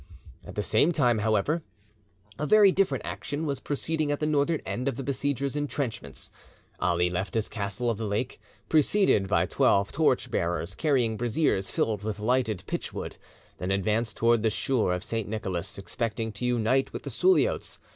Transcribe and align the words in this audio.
At 0.43 0.55
the 0.55 0.63
same 0.63 0.91
time, 0.91 1.19
however, 1.19 1.61
a 2.39 2.47
very 2.47 2.71
different 2.71 3.05
action 3.05 3.45
was 3.45 3.59
proceeding 3.59 4.11
at 4.11 4.19
the 4.19 4.25
northern 4.25 4.59
end 4.65 4.87
of 4.87 4.95
the 4.95 5.03
besiegers' 5.03 5.55
intrenchments. 5.55 6.31
Ali 6.79 7.07
left 7.07 7.35
his 7.35 7.47
castle 7.47 7.87
of 7.87 7.99
the 7.99 8.07
lake, 8.07 8.39
preceded 8.67 9.27
by 9.27 9.45
twelve 9.45 9.91
torch 9.91 10.31
bearers 10.31 10.73
carrying 10.73 11.17
braziers 11.17 11.69
filled 11.69 12.01
with 12.01 12.17
lighted 12.19 12.63
pitch 12.65 12.91
wood, 12.91 13.17
and 13.59 13.71
advanced 13.71 14.17
towards 14.17 14.41
the 14.41 14.49
shore 14.49 14.91
of 14.95 15.03
Saint 15.03 15.29
Nicolas, 15.29 15.77
expecting 15.77 16.31
to 16.31 16.47
unite 16.47 16.91
with 16.91 17.03
the 17.03 17.11
Suliots. 17.11 17.77